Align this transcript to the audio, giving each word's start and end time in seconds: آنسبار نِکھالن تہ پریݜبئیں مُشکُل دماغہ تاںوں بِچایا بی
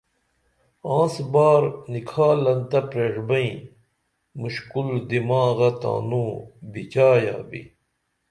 آنسبار 0.97 1.61
نِکھالن 1.91 2.59
تہ 2.69 2.79
پریݜبئیں 2.89 3.53
مُشکُل 4.41 4.89
دماغہ 5.09 5.69
تاںوں 5.81 6.29
بِچایا 6.71 7.37
بی 7.49 7.61